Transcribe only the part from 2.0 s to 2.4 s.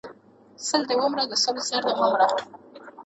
مره!